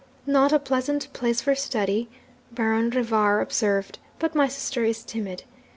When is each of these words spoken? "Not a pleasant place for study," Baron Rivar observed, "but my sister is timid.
"Not 0.25 0.51
a 0.51 0.57
pleasant 0.57 1.13
place 1.13 1.41
for 1.41 1.53
study," 1.53 2.09
Baron 2.51 2.89
Rivar 2.89 3.39
observed, 3.39 3.99
"but 4.17 4.33
my 4.33 4.47
sister 4.47 4.83
is 4.83 5.03
timid. 5.03 5.43